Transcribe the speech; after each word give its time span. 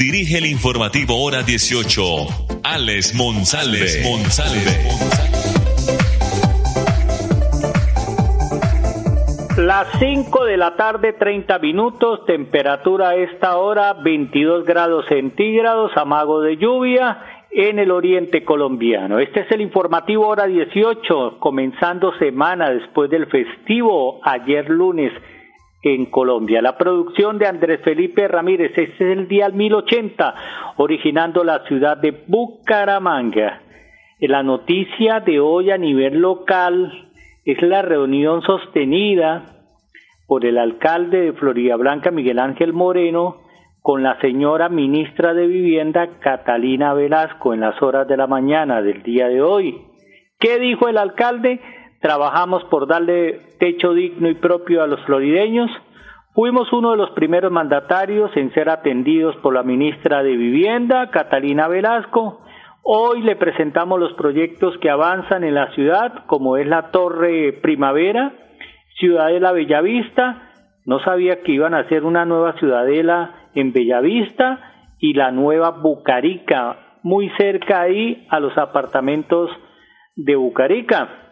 dirige 0.00 0.38
el 0.38 0.46
informativo 0.46 1.22
Hora 1.22 1.42
18, 1.42 2.02
Alex 2.62 3.14
Monsalve. 3.14 3.84
Las 9.58 9.88
5 9.98 10.44
de 10.46 10.56
la 10.56 10.74
tarde, 10.76 11.12
30 11.12 11.58
minutos, 11.58 12.24
temperatura 12.24 13.10
a 13.10 13.16
esta 13.16 13.58
hora 13.58 13.92
22 13.92 14.64
grados 14.64 15.04
centígrados, 15.06 15.92
amago 15.96 16.40
de 16.40 16.56
lluvia 16.56 17.18
en 17.50 17.78
el 17.78 17.90
oriente 17.90 18.42
colombiano. 18.42 19.18
Este 19.18 19.40
es 19.40 19.52
el 19.52 19.60
informativo 19.60 20.28
hora 20.28 20.46
18, 20.46 21.36
comenzando 21.40 22.16
semana 22.18 22.70
después 22.70 23.10
del 23.10 23.26
festivo 23.26 24.18
ayer 24.24 24.66
lunes 24.70 25.12
en 25.82 26.06
Colombia. 26.06 26.60
La 26.60 26.76
producción 26.76 27.38
de 27.38 27.46
Andrés 27.46 27.80
Felipe 27.82 28.28
Ramírez, 28.28 28.72
este 28.76 28.92
es 28.92 29.00
el 29.18 29.28
día 29.28 29.48
1080, 29.48 30.34
originando 30.76 31.44
la 31.44 31.64
ciudad 31.66 31.96
de 31.96 32.22
Bucaramanga. 32.26 33.62
La 34.20 34.42
noticia 34.42 35.20
de 35.20 35.40
hoy 35.40 35.70
a 35.70 35.78
nivel 35.78 36.18
local 36.18 37.08
es 37.44 37.60
la 37.62 37.82
reunión 37.82 38.42
sostenida 38.42 39.56
por 40.26 40.44
el 40.44 40.58
alcalde 40.58 41.22
de 41.22 41.32
Florida 41.32 41.76
Blanca, 41.76 42.10
Miguel 42.10 42.38
Ángel 42.38 42.72
Moreno, 42.72 43.38
con 43.80 44.02
la 44.02 44.20
señora 44.20 44.68
ministra 44.68 45.32
de 45.32 45.46
Vivienda, 45.46 46.18
Catalina 46.20 46.92
Velasco, 46.92 47.54
en 47.54 47.60
las 47.60 47.80
horas 47.82 48.06
de 48.06 48.18
la 48.18 48.26
mañana 48.26 48.82
del 48.82 49.02
día 49.02 49.28
de 49.28 49.40
hoy. 49.40 49.82
¿Qué 50.38 50.58
dijo 50.58 50.88
el 50.88 50.98
alcalde? 50.98 51.60
Trabajamos 52.00 52.64
por 52.64 52.86
darle 52.86 53.40
techo 53.58 53.92
digno 53.92 54.30
y 54.30 54.34
propio 54.34 54.82
a 54.82 54.86
los 54.86 55.00
florideños. 55.04 55.70
Fuimos 56.32 56.72
uno 56.72 56.92
de 56.92 56.96
los 56.96 57.10
primeros 57.10 57.52
mandatarios 57.52 58.34
en 58.36 58.52
ser 58.54 58.70
atendidos 58.70 59.36
por 59.36 59.52
la 59.52 59.62
ministra 59.62 60.22
de 60.22 60.34
Vivienda, 60.34 61.10
Catalina 61.10 61.68
Velasco. 61.68 62.40
Hoy 62.82 63.20
le 63.20 63.36
presentamos 63.36 64.00
los 64.00 64.14
proyectos 64.14 64.78
que 64.78 64.88
avanzan 64.88 65.44
en 65.44 65.54
la 65.54 65.72
ciudad, 65.72 66.24
como 66.26 66.56
es 66.56 66.66
la 66.66 66.90
Torre 66.90 67.52
Primavera, 67.60 68.32
Ciudadela 68.98 69.52
Bellavista. 69.52 70.50
No 70.86 71.00
sabía 71.00 71.42
que 71.42 71.52
iban 71.52 71.74
a 71.74 71.80
hacer 71.80 72.04
una 72.04 72.24
nueva 72.24 72.54
ciudadela 72.54 73.48
en 73.54 73.74
Bellavista 73.74 74.58
y 74.98 75.12
la 75.12 75.32
nueva 75.32 75.70
Bucarica, 75.70 76.98
muy 77.02 77.30
cerca 77.36 77.82
ahí 77.82 78.26
a 78.30 78.40
los 78.40 78.56
apartamentos 78.56 79.50
de 80.16 80.36
Bucarica. 80.36 81.29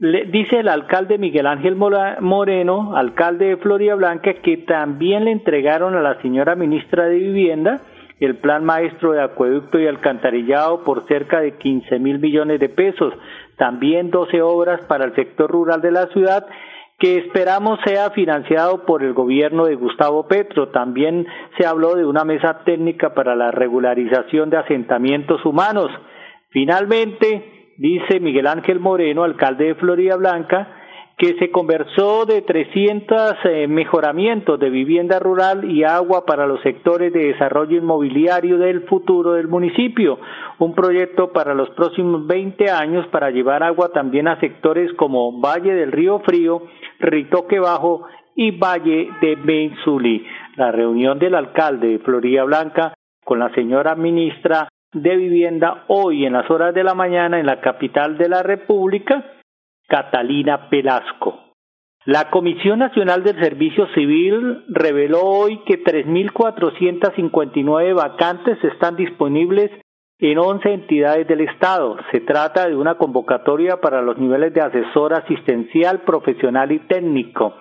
Dice 0.00 0.60
el 0.60 0.68
alcalde 0.68 1.18
Miguel 1.18 1.46
Ángel 1.46 1.76
Moreno, 1.76 2.96
alcalde 2.96 3.48
de 3.48 3.56
Florida 3.58 3.94
Blanca, 3.96 4.32
que 4.32 4.56
también 4.56 5.26
le 5.26 5.30
entregaron 5.32 5.94
a 5.94 6.00
la 6.00 6.18
señora 6.22 6.54
ministra 6.54 7.04
de 7.04 7.18
Vivienda 7.18 7.82
el 8.18 8.36
plan 8.36 8.64
maestro 8.64 9.12
de 9.12 9.22
acueducto 9.22 9.78
y 9.78 9.86
alcantarillado 9.86 10.84
por 10.84 11.06
cerca 11.06 11.40
de 11.40 11.58
15 11.58 11.98
mil 11.98 12.18
millones 12.18 12.60
de 12.60 12.70
pesos, 12.70 13.12
también 13.56 14.10
12 14.10 14.40
obras 14.40 14.80
para 14.88 15.04
el 15.04 15.14
sector 15.14 15.50
rural 15.50 15.82
de 15.82 15.90
la 15.90 16.06
ciudad 16.08 16.46
que 16.98 17.18
esperamos 17.18 17.78
sea 17.84 18.10
financiado 18.10 18.86
por 18.86 19.02
el 19.02 19.12
gobierno 19.12 19.66
de 19.66 19.74
Gustavo 19.74 20.28
Petro. 20.28 20.68
También 20.68 21.26
se 21.58 21.66
habló 21.66 21.94
de 21.94 22.06
una 22.06 22.24
mesa 22.24 22.62
técnica 22.64 23.12
para 23.12 23.34
la 23.36 23.50
regularización 23.50 24.48
de 24.48 24.58
asentamientos 24.58 25.44
humanos. 25.46 25.90
Finalmente, 26.50 27.59
dice 27.80 28.20
Miguel 28.20 28.46
Ángel 28.46 28.78
Moreno, 28.78 29.24
alcalde 29.24 29.68
de 29.68 29.74
Florida 29.74 30.14
Blanca, 30.16 30.68
que 31.16 31.34
se 31.38 31.50
conversó 31.50 32.26
de 32.26 32.42
300 32.42 33.36
eh, 33.44 33.66
mejoramientos 33.68 34.60
de 34.60 34.68
vivienda 34.68 35.18
rural 35.18 35.64
y 35.64 35.82
agua 35.84 36.26
para 36.26 36.46
los 36.46 36.60
sectores 36.60 37.10
de 37.12 37.32
desarrollo 37.32 37.78
inmobiliario 37.78 38.58
del 38.58 38.82
futuro 38.82 39.32
del 39.32 39.48
municipio, 39.48 40.18
un 40.58 40.74
proyecto 40.74 41.32
para 41.32 41.54
los 41.54 41.70
próximos 41.70 42.26
20 42.26 42.70
años 42.70 43.06
para 43.08 43.30
llevar 43.30 43.62
agua 43.62 43.90
también 43.92 44.28
a 44.28 44.38
sectores 44.40 44.92
como 44.94 45.40
Valle 45.40 45.74
del 45.74 45.92
Río 45.92 46.20
Frío, 46.20 46.62
Ritoque 46.98 47.60
Bajo 47.60 48.04
y 48.34 48.50
Valle 48.50 49.08
de 49.22 49.36
Benzuli. 49.36 50.26
La 50.56 50.70
reunión 50.70 51.18
del 51.18 51.34
alcalde 51.34 51.88
de 51.88 51.98
Florida 52.00 52.44
Blanca 52.44 52.92
con 53.24 53.38
la 53.38 53.50
señora 53.54 53.94
ministra 53.94 54.68
de 54.92 55.16
Vivienda 55.16 55.84
hoy 55.88 56.26
en 56.26 56.32
las 56.32 56.50
horas 56.50 56.74
de 56.74 56.82
la 56.82 56.94
mañana 56.94 57.38
en 57.38 57.46
la 57.46 57.60
capital 57.60 58.18
de 58.18 58.28
la 58.28 58.42
República 58.42 59.24
Catalina 59.88 60.68
Pelasco. 60.68 61.44
La 62.06 62.28
Comisión 62.30 62.80
Nacional 62.80 63.22
del 63.22 63.38
Servicio 63.40 63.86
Civil 63.94 64.64
reveló 64.68 65.22
hoy 65.22 65.60
que 65.66 65.84
3.459 65.84 67.94
vacantes 67.94 68.58
están 68.64 68.96
disponibles 68.96 69.70
en 70.18 70.38
11 70.38 70.72
entidades 70.72 71.28
del 71.28 71.42
Estado. 71.42 71.96
Se 72.10 72.18
trata 72.20 72.68
de 72.68 72.74
una 72.74 72.96
convocatoria 72.96 73.80
para 73.80 74.02
los 74.02 74.18
niveles 74.18 74.52
de 74.54 74.60
asesor 74.60 75.14
asistencial, 75.14 76.00
profesional 76.00 76.72
y 76.72 76.80
técnico. 76.80 77.54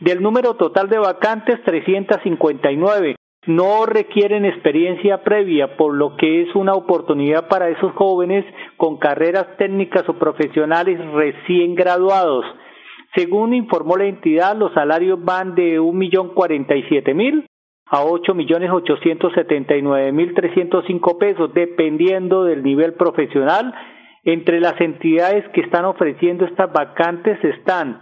Del 0.00 0.20
número 0.22 0.54
total 0.54 0.88
de 0.88 0.98
vacantes, 0.98 1.62
359 1.64 3.14
no 3.46 3.86
requieren 3.86 4.44
experiencia 4.44 5.22
previa, 5.22 5.76
por 5.76 5.94
lo 5.94 6.16
que 6.16 6.42
es 6.42 6.54
una 6.54 6.74
oportunidad 6.74 7.48
para 7.48 7.68
esos 7.68 7.92
jóvenes 7.92 8.44
con 8.76 8.98
carreras 8.98 9.56
técnicas 9.58 10.08
o 10.08 10.14
profesionales 10.14 10.98
recién 11.12 11.74
graduados. 11.74 12.44
Según 13.14 13.54
informó 13.54 13.96
la 13.96 14.06
entidad, 14.06 14.56
los 14.56 14.72
salarios 14.72 15.22
van 15.22 15.54
de 15.54 15.78
un 15.78 15.98
millón 15.98 16.34
cuarenta 16.34 16.74
y 16.74 16.82
siete 16.84 17.14
mil 17.14 17.46
a 17.86 18.02
ocho 18.02 18.34
millones 18.34 18.70
ochocientos 18.70 19.32
setenta 19.34 19.76
y 19.76 19.82
nueve 19.82 20.10
mil 20.10 20.34
trescientos 20.34 20.84
cinco 20.86 21.18
pesos, 21.18 21.52
dependiendo 21.54 22.44
del 22.44 22.62
nivel 22.62 22.94
profesional. 22.94 23.74
Entre 24.24 24.58
las 24.58 24.80
entidades 24.80 25.46
que 25.52 25.60
están 25.60 25.84
ofreciendo 25.84 26.46
estas 26.46 26.72
vacantes 26.72 27.38
están 27.44 28.00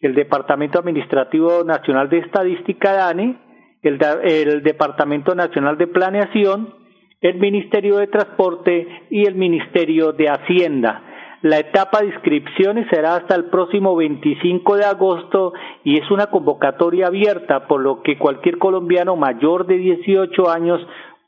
el 0.00 0.12
Departamento 0.12 0.80
Administrativo 0.80 1.62
Nacional 1.64 2.08
de 2.08 2.18
Estadística 2.18 2.92
DANE, 2.92 3.38
el, 3.82 4.62
Departamento 4.62 5.34
Nacional 5.34 5.76
de 5.76 5.86
Planeación, 5.86 6.74
el 7.20 7.38
Ministerio 7.38 7.96
de 7.96 8.06
Transporte 8.06 8.86
y 9.10 9.26
el 9.26 9.34
Ministerio 9.34 10.12
de 10.12 10.28
Hacienda. 10.28 11.02
La 11.42 11.58
etapa 11.58 12.00
de 12.00 12.06
inscripciones 12.06 12.86
será 12.88 13.16
hasta 13.16 13.34
el 13.34 13.46
próximo 13.46 13.96
25 13.96 14.76
de 14.76 14.84
agosto 14.84 15.52
y 15.82 15.98
es 15.98 16.08
una 16.10 16.26
convocatoria 16.26 17.08
abierta, 17.08 17.66
por 17.66 17.80
lo 17.80 18.02
que 18.02 18.16
cualquier 18.16 18.58
colombiano 18.58 19.16
mayor 19.16 19.66
de 19.66 19.76
18 19.76 20.48
años 20.48 20.80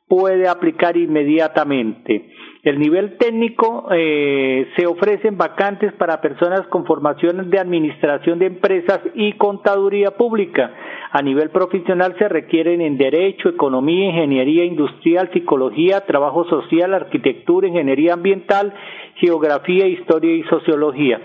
puede 0.06 0.48
aplicar 0.48 0.97
inmediatamente. 0.97 2.31
El 2.62 2.78
nivel 2.78 3.19
técnico 3.19 3.88
eh, 3.91 4.69
se 4.76 4.86
ofrecen 4.86 5.36
vacantes 5.36 5.92
para 5.94 6.21
personas 6.21 6.62
con 6.69 6.86
formación 6.86 7.50
de 7.50 7.59
administración 7.59 8.38
de 8.38 8.47
empresas 8.47 9.00
y 9.15 9.32
contaduría 9.32 10.12
pública. 10.12 10.72
A 11.15 11.23
nivel 11.23 11.51
profesional 11.51 12.17
se 12.19 12.29
requieren 12.29 12.81
en 12.81 12.99
Derecho, 12.99 13.49
Economía, 13.49 14.09
Ingeniería 14.09 14.65
Industrial, 14.65 15.31
Psicología, 15.33 16.01
Trabajo 16.07 16.45
Social, 16.47 16.93
Arquitectura, 16.93 17.69
Ingeniería 17.69 18.15
Ambiental, 18.15 18.75
Geografía, 19.21 19.87
Historia 19.87 20.34
y 20.34 20.43
Sociología. 20.43 21.21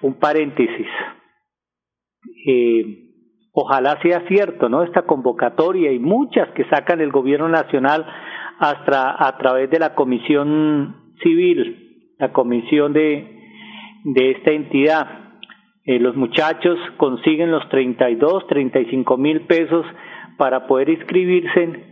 Un 0.00 0.18
paréntesis. 0.18 0.88
Eh, 2.48 3.12
ojalá 3.52 3.96
sea 4.02 4.26
cierto, 4.26 4.68
¿no? 4.68 4.82
Esta 4.82 5.02
convocatoria 5.02 5.92
y 5.92 6.00
muchas 6.00 6.48
que 6.56 6.64
sacan 6.64 7.00
el 7.00 7.12
gobierno 7.12 7.48
nacional 7.48 8.04
hasta 8.58 9.24
a 9.24 9.38
través 9.38 9.70
de 9.70 9.78
la 9.78 9.94
comisión 9.94 11.14
civil, 11.22 12.16
la 12.18 12.32
comisión 12.32 12.92
de, 12.92 13.38
de 14.02 14.30
esta 14.32 14.50
entidad 14.50 15.25
eh, 15.86 16.00
los 16.00 16.16
muchachos 16.16 16.78
consiguen 16.96 17.52
los 17.52 17.68
32, 17.68 18.46
35 18.48 19.16
mil 19.16 19.42
pesos 19.42 19.86
para 20.36 20.66
poder 20.66 20.90
inscribirse, 20.90 21.84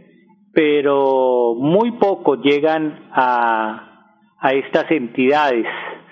pero 0.52 1.55
muy 1.55 1.93
pocos 1.93 2.41
llegan 2.43 3.08
a, 3.12 4.17
a 4.41 4.50
estas 4.50 4.91
entidades. 4.91 5.67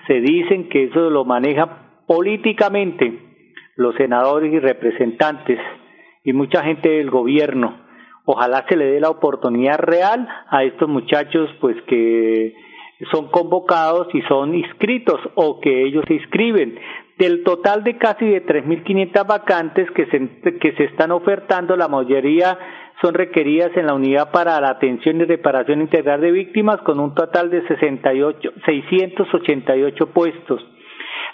Se 0.07 0.21
dicen 0.21 0.69
que 0.69 0.85
eso 0.85 1.09
lo 1.09 1.25
maneja 1.25 2.03
políticamente 2.07 3.19
los 3.75 3.95
senadores 3.95 4.53
y 4.53 4.59
representantes 4.59 5.59
y 6.23 6.31
mucha 6.33 6.63
gente 6.63 6.89
del 6.89 7.09
gobierno. 7.09 7.81
Ojalá 8.25 8.65
se 8.69 8.77
le 8.77 8.85
dé 8.85 9.01
la 9.01 9.09
oportunidad 9.09 9.77
real 9.79 10.27
a 10.49 10.63
estos 10.63 10.87
muchachos, 10.87 11.49
pues 11.59 11.75
que 11.87 12.53
son 13.11 13.29
convocados 13.29 14.07
y 14.13 14.21
son 14.23 14.55
inscritos 14.55 15.19
o 15.35 15.59
que 15.59 15.85
ellos 15.85 16.05
se 16.07 16.13
inscriben. 16.13 16.79
Del 17.17 17.43
total 17.43 17.83
de 17.83 17.97
casi 17.97 18.25
de 18.25 18.45
3.500 18.45 19.27
vacantes 19.27 19.89
que 19.91 20.07
se, 20.07 20.57
que 20.59 20.73
se 20.73 20.85
están 20.85 21.11
ofertando, 21.11 21.75
la 21.75 21.87
mayoría 21.87 22.57
son 23.01 23.13
requeridas 23.13 23.71
en 23.75 23.87
la 23.87 23.93
unidad 23.93 24.31
para 24.31 24.59
la 24.61 24.69
atención 24.69 25.21
y 25.21 25.25
reparación 25.25 25.81
integral 25.81 26.21
de 26.21 26.31
víctimas 26.31 26.81
con 26.81 26.99
un 26.99 27.13
total 27.13 27.49
de 27.49 27.67
68, 27.67 28.53
688 28.65 30.07
puestos. 30.07 30.65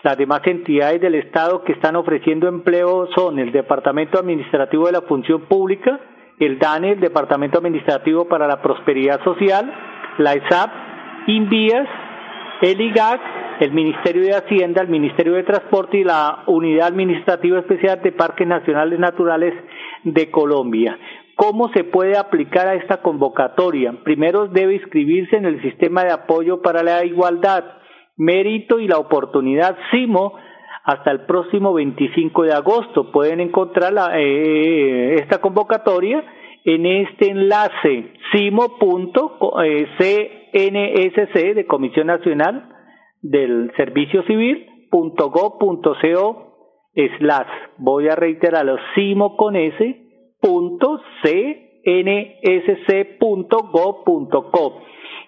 Las 0.03 0.17
demás 0.17 0.41
entidades 0.45 1.01
del 1.01 1.15
Estado 1.15 1.63
que 1.63 1.73
están 1.73 1.95
ofreciendo 1.95 2.47
empleo 2.47 3.07
son 3.15 3.37
el 3.37 3.51
Departamento 3.51 4.19
Administrativo 4.19 4.85
de 4.85 4.93
la 4.93 5.01
Función 5.01 5.41
Pública, 5.41 5.99
el 6.39 6.57
DANE, 6.57 6.93
el 6.93 6.99
Departamento 7.01 7.57
Administrativo 7.57 8.27
para 8.27 8.47
la 8.47 8.61
Prosperidad 8.61 9.21
Social, 9.23 9.71
la 10.17 10.33
ESAP, 10.33 10.71
INVIAS, 11.27 11.87
el 12.61 12.81
IGAC, 12.81 13.21
el 13.61 13.71
Ministerio 13.71 14.23
de 14.23 14.35
Hacienda, 14.35 14.81
el 14.81 14.89
Ministerio 14.89 15.33
de 15.33 15.43
Transporte 15.43 15.97
y 15.97 16.03
la 16.03 16.43
Unidad 16.47 16.87
Administrativa 16.87 17.59
Especial 17.59 18.01
de 18.01 18.11
Parques 18.11 18.47
Nacionales 18.47 18.99
Naturales 18.99 19.53
de 20.03 20.29
Colombia. 20.29 20.97
¿Cómo 21.35 21.69
se 21.73 21.85
puede 21.85 22.17
aplicar 22.17 22.67
a 22.67 22.75
esta 22.75 22.97
convocatoria? 23.01 23.93
Primero 24.03 24.47
debe 24.47 24.75
inscribirse 24.75 25.37
en 25.37 25.45
el 25.45 25.61
Sistema 25.61 26.03
de 26.03 26.11
Apoyo 26.11 26.61
para 26.61 26.83
la 26.83 27.05
Igualdad, 27.05 27.63
Mérito 28.17 28.79
y 28.79 28.87
la 28.87 28.97
Oportunidad 28.97 29.77
CIMO 29.91 30.33
hasta 30.83 31.11
el 31.11 31.21
próximo 31.21 31.73
25 31.73 32.43
de 32.43 32.53
agosto. 32.53 33.11
Pueden 33.11 33.39
encontrar 33.39 33.93
eh, 34.15 35.15
esta 35.15 35.39
convocatoria 35.39 36.25
en 36.75 36.85
este 36.85 37.31
enlace 37.31 38.13
cimo.cnsc 38.31 39.73
de 41.55 41.65
Comisión 41.67 42.07
Nacional 42.07 42.69
del 43.21 43.71
Servicio 43.75 44.21
Civil 44.23 44.67
voy 47.77 48.07
a 48.07 48.15
reiterarlo 48.15 48.77
cimo 48.93 49.35
con 49.35 49.55
s 49.55 50.05
punto 50.39 51.01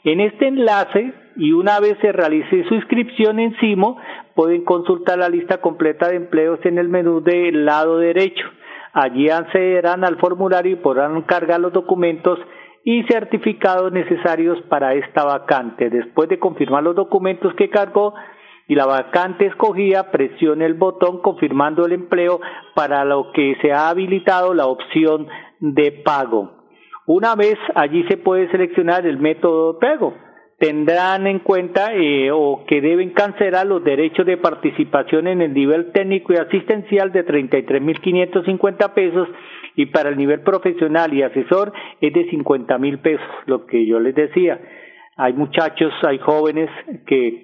en 0.03 0.19
este 0.19 0.47
enlace 0.47 1.13
y 1.37 1.53
una 1.53 1.79
vez 1.79 1.97
se 2.01 2.11
realice 2.11 2.65
su 2.67 2.75
inscripción 2.75 3.39
en 3.39 3.55
CIMO, 3.59 3.97
pueden 4.35 4.63
consultar 4.63 5.17
la 5.17 5.29
lista 5.29 5.59
completa 5.59 6.09
de 6.09 6.17
empleos 6.17 6.59
en 6.65 6.77
el 6.77 6.89
menú 6.89 7.21
del 7.21 7.65
lado 7.65 7.97
derecho. 7.97 8.45
Allí 8.93 9.29
accederán 9.29 10.03
al 10.03 10.17
formulario 10.17 10.73
y 10.73 10.75
podrán 10.75 11.21
cargar 11.21 11.59
los 11.59 11.71
documentos 11.71 12.39
y 12.83 13.03
certificados 13.03 13.91
necesarios 13.91 14.61
para 14.69 14.93
esta 14.93 15.23
vacante. 15.23 15.89
Después 15.89 16.27
de 16.29 16.39
confirmar 16.39 16.83
los 16.83 16.95
documentos 16.95 17.53
que 17.55 17.69
cargó 17.69 18.13
y 18.67 18.75
la 18.75 18.85
vacante 18.85 19.45
escogida, 19.45 20.11
presione 20.11 20.65
el 20.65 20.73
botón 20.73 21.21
confirmando 21.21 21.85
el 21.85 21.93
empleo 21.93 22.41
para 22.75 23.05
lo 23.05 23.31
que 23.33 23.55
se 23.61 23.71
ha 23.71 23.89
habilitado 23.89 24.53
la 24.53 24.67
opción 24.67 25.27
de 25.59 25.91
pago. 25.91 26.51
Una 27.05 27.35
vez 27.35 27.57
allí 27.75 28.03
se 28.09 28.17
puede 28.17 28.49
seleccionar 28.51 29.05
el 29.05 29.19
método 29.19 29.73
de 29.73 29.79
pago 29.79 30.13
tendrán 30.61 31.25
en 31.25 31.39
cuenta 31.39 31.91
eh, 31.91 32.29
o 32.31 32.65
que 32.67 32.81
deben 32.81 33.09
cancelar 33.09 33.65
los 33.65 33.83
derechos 33.83 34.27
de 34.27 34.37
participación 34.37 35.25
en 35.25 35.41
el 35.41 35.55
nivel 35.55 35.91
técnico 35.91 36.33
y 36.33 36.35
asistencial 36.35 37.11
de 37.11 37.25
33.550 37.25 38.93
pesos 38.93 39.27
y 39.75 39.87
para 39.87 40.09
el 40.09 40.17
nivel 40.17 40.41
profesional 40.41 41.11
y 41.15 41.23
asesor 41.23 41.73
es 41.99 42.13
de 42.13 42.29
50.000 42.29 43.01
pesos, 43.01 43.25
lo 43.47 43.65
que 43.65 43.87
yo 43.87 43.99
les 43.99 44.13
decía. 44.13 44.61
Hay 45.17 45.33
muchachos, 45.33 45.91
hay 46.03 46.19
jóvenes 46.19 46.69
que 47.07 47.43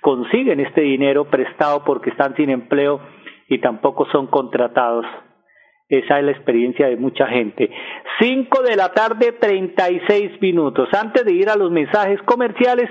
consiguen 0.00 0.58
este 0.58 0.80
dinero 0.80 1.26
prestado 1.26 1.84
porque 1.84 2.10
están 2.10 2.34
sin 2.34 2.50
empleo 2.50 3.00
y 3.48 3.58
tampoco 3.58 4.06
son 4.10 4.26
contratados. 4.26 5.06
Esa 5.90 6.20
es 6.20 6.24
la 6.24 6.30
experiencia 6.30 6.86
de 6.86 6.96
mucha 6.96 7.26
gente. 7.26 7.68
Cinco 8.20 8.62
de 8.62 8.76
la 8.76 8.92
tarde, 8.92 9.32
treinta 9.32 9.90
y 9.90 10.00
seis 10.06 10.30
minutos. 10.40 10.88
Antes 10.92 11.24
de 11.24 11.32
ir 11.32 11.48
a 11.48 11.56
los 11.56 11.72
mensajes 11.72 12.22
comerciales, 12.22 12.88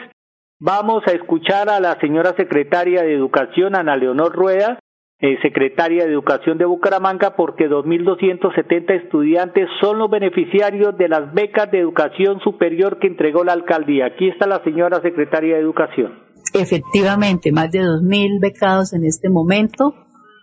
vamos 0.59 1.03
a 1.07 1.11
escuchar 1.11 1.69
a 1.69 1.79
la 1.79 1.97
señora 2.01 2.33
secretaria 2.35 3.01
de 3.01 3.13
Educación, 3.13 3.77
Ana 3.77 3.95
Leonor 3.95 4.33
Rueda, 4.33 4.79
eh, 5.21 5.37
secretaria 5.41 6.03
de 6.03 6.11
Educación 6.11 6.57
de 6.57 6.65
Bucaramanga, 6.65 7.37
porque 7.37 7.69
2.270 7.69 9.03
estudiantes 9.03 9.69
son 9.79 9.97
los 9.97 10.09
beneficiarios 10.09 10.97
de 10.97 11.07
las 11.07 11.33
becas 11.33 11.71
de 11.71 11.79
educación 11.79 12.41
superior 12.41 12.99
que 12.99 13.07
entregó 13.07 13.45
la 13.45 13.53
alcaldía. 13.53 14.07
Aquí 14.07 14.27
está 14.27 14.45
la 14.45 14.61
señora 14.65 15.01
secretaria 15.01 15.55
de 15.55 15.61
Educación. 15.61 16.19
Efectivamente, 16.53 17.53
más 17.53 17.71
de 17.71 17.79
2.000 17.79 18.41
becados 18.41 18.91
en 18.91 19.05
este 19.05 19.29
momento 19.29 19.93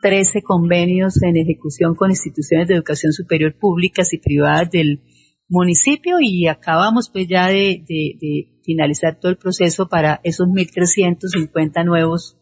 13 0.07 0.43
convenios 0.43 1.21
en 1.21 1.37
ejecución 1.37 1.97
con 1.97 2.11
instituciones 2.11 2.69
de 2.69 2.75
educación 2.75 3.13
superior 3.13 3.59
públicas 3.59 4.13
y 4.13 4.19
privadas 4.19 4.71
del 4.71 5.03
municipio 5.49 6.19
y 6.21 6.47
acabamos 6.47 7.11
pues 7.13 7.27
ya 7.27 7.49
de, 7.49 7.83
finalizar 8.65 9.19
todo 9.19 9.33
el 9.33 9.37
proceso 9.37 9.89
para 9.89 10.21
esos 10.23 10.47
1.350 10.47 11.85
nuevos 11.85 12.37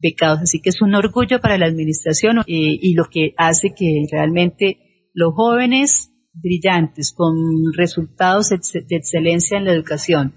becados. 0.00 0.40
Así 0.40 0.60
que 0.60 0.70
es 0.70 0.82
un 0.82 0.96
orgullo 0.96 1.40
para 1.40 1.56
la 1.56 1.66
administración 1.66 2.38
eh, 2.38 2.42
y 2.48 2.94
lo 2.94 3.04
que 3.04 3.32
hace 3.36 3.74
que 3.76 4.06
realmente 4.10 5.10
los 5.12 5.34
jóvenes 5.34 6.10
brillantes 6.32 7.14
con 7.16 7.36
resultados 7.76 8.48
de 8.48 8.56
excelencia 8.96 9.56
en 9.56 9.66
la 9.66 9.72
educación 9.72 10.34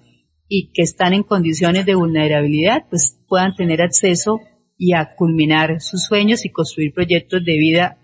y 0.47 0.71
que 0.73 0.83
están 0.83 1.13
en 1.13 1.23
condiciones 1.23 1.87
de 1.87 1.95
vulnerabilidad 1.95 2.83
pues 2.87 3.19
puedan 3.27 3.55
tener 3.55 3.81
acceso 3.81 4.41
y 4.77 4.93
a 4.93 5.15
culminar 5.15 5.81
sus 5.81 6.05
sueños 6.05 6.45
y 6.45 6.51
construir 6.51 6.93
proyectos 6.93 7.43
de 7.43 7.53
vida, 7.53 7.97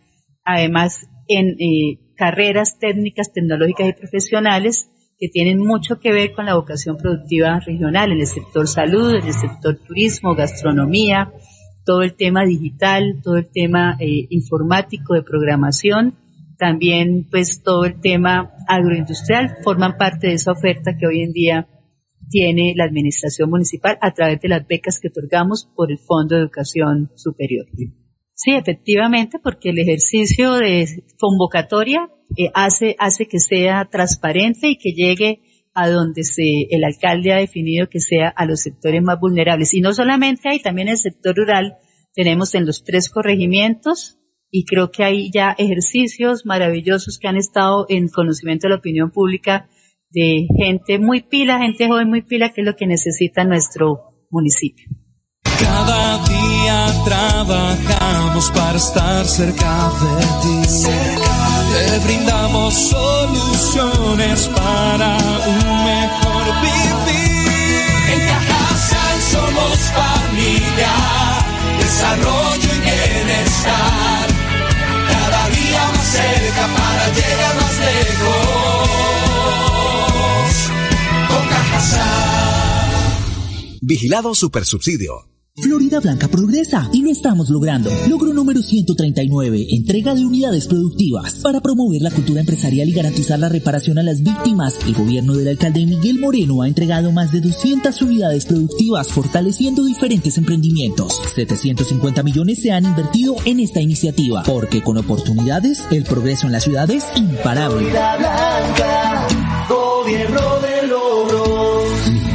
además 0.44 1.08
en 1.28 1.56
eh, 1.60 2.00
carreras 2.16 2.80
técnicas, 2.80 3.32
tecnológicas 3.32 3.90
y 3.90 3.94
profesionales 3.94 4.90
que 5.20 5.30
tienen 5.30 5.60
mucho 5.60 6.00
que 6.00 6.12
ver 6.12 6.34
con 6.34 6.46
la 6.46 6.56
vocación 6.56 6.98
productiva 6.98 7.60
regional 7.60 8.12
en 8.12 8.20
el 8.20 8.28
sector 8.28 8.68
salud, 8.68 9.16
en 9.16 9.26
el 9.26 9.34
sector 9.34 9.78
turismo, 9.88 10.36
gastronomía, 10.36 11.32
todo 11.86 12.02
el 12.02 12.16
tema 12.16 12.46
digital, 12.46 13.22
todo 13.24 13.38
el 13.38 13.50
tema 13.52 13.98
eh, 14.00 14.28
informático 14.30 15.14
de 15.14 15.24
programación, 15.24 16.16
también 16.58 17.28
pues 17.30 17.62
todo 17.64 17.86
el 17.86 18.00
tema 18.00 18.54
agroindustrial 18.68 19.58
forman 19.64 19.98
parte 19.98 20.28
de 20.28 20.34
esa 20.34 20.52
oferta 20.52 20.98
que 20.98 21.08
hoy 21.08 21.22
en 21.22 21.32
día 21.32 21.68
tiene 22.34 22.74
la 22.76 22.86
administración 22.86 23.52
municipal 23.52 24.00
a 24.02 24.12
través 24.12 24.42
de 24.42 24.50
las 24.50 24.66
becas 24.66 25.00
que 25.00 25.10
otorgamos 25.10 25.70
por 25.76 25.92
el 25.92 26.00
Fondo 26.00 26.36
de 26.36 26.42
Educación 26.42 27.12
Superior. 27.14 27.68
Sí, 28.34 28.56
efectivamente, 28.56 29.38
porque 29.38 29.70
el 29.70 29.78
ejercicio 29.78 30.54
de 30.54 31.04
convocatoria 31.20 32.10
eh, 32.36 32.50
hace, 32.56 32.96
hace 32.98 33.28
que 33.28 33.40
sea 33.40 33.88
transparente 33.92 34.68
y 34.68 34.78
que 34.78 34.94
llegue 34.94 35.42
a 35.76 35.88
donde 35.90 36.24
se, 36.24 36.66
el 36.72 36.84
alcalde 36.84 37.34
ha 37.34 37.38
definido 37.38 37.88
que 37.88 38.00
sea 38.00 38.30
a 38.30 38.48
los 38.48 38.62
sectores 38.62 39.04
más 39.04 39.20
vulnerables. 39.20 39.76
Y 39.76 39.82
no 39.82 39.94
solamente 39.94 40.50
hay, 40.50 40.60
también 40.60 40.88
el 40.88 40.98
sector 40.98 41.36
rural 41.36 41.78
tenemos 42.16 42.56
en 42.56 42.66
los 42.66 42.84
tres 42.84 43.12
corregimientos 43.12 44.18
y 44.50 44.66
creo 44.66 44.90
que 44.90 45.04
hay 45.04 45.30
ya 45.32 45.52
ejercicios 45.56 46.48
maravillosos 46.48 47.20
que 47.20 47.28
han 47.28 47.38
estado 47.38 47.86
en 47.90 48.08
conocimiento 48.08 48.68
de 48.68 48.72
la 48.72 48.80
opinión 48.80 49.12
pública 49.12 49.70
de 50.14 50.48
gente 50.56 51.00
muy 51.00 51.22
pila, 51.22 51.60
gente 51.60 51.88
joven 51.88 52.08
muy 52.08 52.22
pila, 52.22 52.50
que 52.50 52.62
es 52.62 52.68
lo 52.68 52.76
que 52.76 52.86
necesita 52.86 53.44
nuestro 53.44 54.14
municipio. 54.30 54.88
Cada 55.60 56.24
día 56.26 56.86
trabajamos 57.06 58.52
para 58.52 58.78
estar 58.78 59.26
cerca 59.26 59.92
de 60.02 60.26
ti. 60.42 60.84
Te 61.74 62.00
brindamos 62.06 62.74
soluciones 62.74 64.48
para 64.50 65.18
un 65.48 65.86
mejor 65.86 66.46
vivir. 66.62 67.34
En 68.14 68.20
Cajasal 68.28 69.22
somos 69.32 69.78
familia, 69.98 70.94
desarrollo 71.80 72.70
y 72.76 72.80
bienestar. 72.82 74.28
Cada 75.08 75.50
día 75.50 75.82
más 75.96 76.06
cerca 76.06 76.68
para 76.78 77.08
llegar 77.10 77.56
más 77.56 77.80
lejos. 77.80 78.63
Vigilado 83.82 84.34
Supersubsidio. 84.34 85.34
Florida 85.56 86.00
Blanca 86.00 86.28
progresa 86.28 86.90
y 86.92 87.04
lo 87.04 87.12
estamos 87.12 87.50
logrando. 87.50 87.92
Logro 88.10 88.34
número 88.34 88.64
139, 88.64 89.68
entrega 89.70 90.16
de 90.16 90.26
unidades 90.26 90.66
productivas. 90.66 91.36
Para 91.44 91.62
promover 91.62 92.02
la 92.02 92.10
cultura 92.10 92.40
empresarial 92.40 92.90
y 92.90 92.92
garantizar 92.92 93.38
la 93.38 93.50
reparación 93.50 94.00
a 94.00 94.04
las 94.04 94.24
víctimas, 94.24 94.80
el 94.88 94.96
gobierno 94.96 95.36
del 95.36 95.50
alcalde 95.50 95.86
Miguel 95.86 96.18
Moreno 96.18 96.64
ha 96.64 96.68
entregado 96.68 97.12
más 97.12 97.32
de 97.32 97.42
200 97.42 98.02
unidades 98.02 98.46
productivas, 98.48 99.10
fortaleciendo 99.10 99.84
diferentes 99.86 100.40
emprendimientos. 100.40 101.22
750 101.36 102.24
millones 102.24 102.60
se 102.60 102.72
han 102.72 102.86
invertido 102.86 103.36
en 103.46 103.60
esta 103.60 103.80
iniciativa, 103.80 104.42
porque 104.44 104.82
con 104.82 104.98
oportunidades, 104.98 105.84
el 105.92 106.04
progreso 106.04 106.48
en 106.48 106.54
la 106.54 106.62
ciudad 106.62 106.90
es 106.90 107.06
imparable. 107.16 107.78
Florida 107.78 108.18
Blanca, 108.18 109.28
gobierno. 109.70 110.63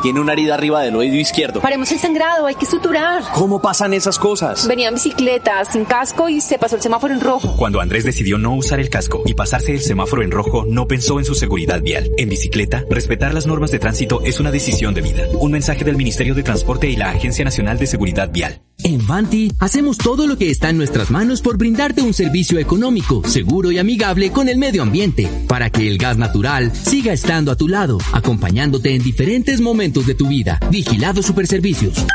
Tiene 0.02 0.22
una 0.22 0.32
herida 0.32 0.56
arriba 0.56 0.82
del 0.82 0.96
oído 0.96 1.16
izquierdo. 1.16 1.60
Paremos 1.60 1.92
el 1.92 2.00
sangrado, 2.00 2.46
hay 2.46 2.56
que 2.56 2.66
suturar. 2.66 3.22
¿Cómo 3.34 3.62
pasan 3.62 3.94
esas 3.94 4.18
cosas? 4.18 4.66
Venía 4.66 4.88
en 4.88 4.94
bicicleta, 4.94 5.66
sin 5.66 5.84
casco 5.84 6.30
y 6.30 6.40
se 6.40 6.58
pasó 6.58 6.78
el 6.78 6.82
semáforo 6.82 7.14
en 7.14 7.20
rojo. 7.20 7.56
Cuando 7.58 7.82
Andrés 7.82 8.06
decidió 8.06 8.38
no 8.38 8.56
usar 8.56 8.80
el 8.80 8.90
casco 8.90 9.24
y 9.26 9.34
pasarse 9.34 9.74
el 9.74 9.82
semáforo 9.82 10.22
en 10.22 10.32
rojo, 10.32 10.66
no 10.66 10.88
pensó 10.88 11.20
en 11.20 11.26
su 11.26 11.36
seguridad 11.36 11.82
vial. 11.82 12.10
En 12.18 12.30
bicicleta, 12.30 12.86
respetar 12.90 13.34
las 13.34 13.46
normas 13.46 13.72
de 13.72 13.80
tránsito 13.80 14.22
es 14.24 14.40
una 14.40 14.52
decisión 14.52 14.94
de 14.94 15.02
vida. 15.02 15.24
Un 15.40 15.52
mensaje 15.52 15.84
del 15.84 15.98
Ministerio 15.98 16.34
de 16.34 16.44
Transporte 16.44 16.88
y 16.88 16.96
la 16.96 17.10
Agencia 17.10 17.44
Nacional 17.44 17.78
de 17.78 17.88
Seguridad 17.88 18.30
Vial. 18.32 18.62
En 18.84 19.06
Banti 19.06 19.52
hacemos 19.60 19.98
todo 19.98 20.26
lo 20.26 20.38
que 20.38 20.50
está 20.50 20.70
en 20.70 20.78
nuestras 20.78 21.12
manos 21.12 21.42
por 21.42 21.58
brindarte 21.58 22.02
un 22.02 22.14
servicio 22.14 22.60
económico, 22.60 23.22
seguro 23.28 23.72
y 23.72 23.78
amigable 23.78 24.32
con 24.32 24.48
el 24.48 24.58
medio 24.58 24.84
ambiente, 24.84 25.28
para 25.48 25.70
que 25.70 25.88
el 25.88 25.98
gas 25.98 26.18
natural 26.18 26.74
siga 26.76 27.12
estando 27.12 27.52
a 27.52 27.56
tu 27.56 27.68
lado, 27.68 27.98
acompañándote 28.14 28.96
en 28.96 29.04
diferentes 29.04 29.60
momentos 29.62 30.06
de 30.06 30.16
tu 30.16 30.28
vida. 30.28 30.60
Vigilado 30.72 31.22
Superservicios. 31.22 32.06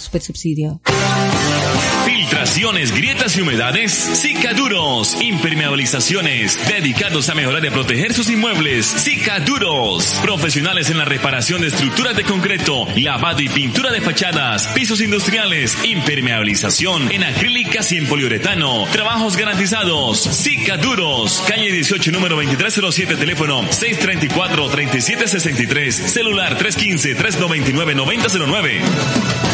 Filtraciones, 2.05 2.91
grietas 2.91 3.37
y 3.37 3.41
humedades, 3.41 3.91
Cicaduros. 3.91 5.21
Impermeabilizaciones, 5.21 6.57
dedicados 6.67 7.29
a 7.29 7.35
mejorar 7.35 7.63
y 7.63 7.69
proteger 7.69 8.11
sus 8.13 8.27
inmuebles. 8.29 8.87
Cicaduros. 8.87 10.19
Profesionales 10.23 10.89
en 10.89 10.97
la 10.97 11.05
reparación 11.05 11.61
de 11.61 11.67
estructuras 11.67 12.15
de 12.15 12.23
concreto, 12.23 12.87
lavado 12.95 13.41
y 13.41 13.49
pintura 13.49 13.91
de 13.91 14.01
fachadas, 14.01 14.69
pisos 14.69 14.99
industriales, 15.01 15.77
impermeabilización 15.83 17.11
en 17.11 17.23
acrílicas 17.23 17.91
y 17.91 17.97
en 17.97 18.07
poliuretano. 18.07 18.85
Trabajos 18.91 19.37
garantizados. 19.37 20.21
Cicaduros. 20.21 21.43
Calle 21.47 21.71
18, 21.71 22.11
número 22.11 22.35
2307, 22.37 23.15
teléfono 23.17 23.61
634-3763, 23.63 25.91
celular 25.91 26.57
315-399-9009. 26.57 29.50